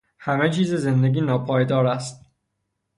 همه 0.19 0.49
چیز 0.49 0.73
زندگی 0.73 1.21
ناپایدار 1.21 1.87
است. 1.87 2.25